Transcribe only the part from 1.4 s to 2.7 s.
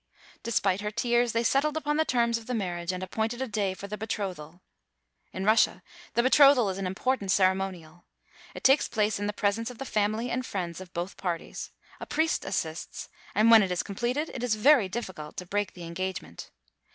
settled upon the terms of the